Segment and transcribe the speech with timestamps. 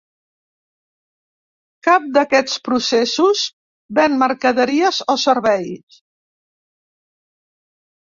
[1.87, 3.45] Cap d'aquests processos
[4.01, 6.05] ven mercaderies o serveis.